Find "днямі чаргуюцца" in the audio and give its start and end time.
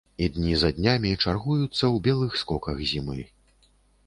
0.77-1.75